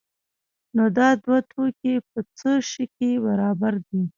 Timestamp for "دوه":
1.23-1.37